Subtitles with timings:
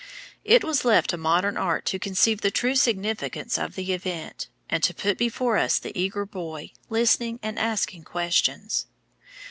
[0.43, 4.81] It was left to modern art to conceive the true significance of the event, and
[4.81, 8.87] to put before us the eager boy, listening and asking questions.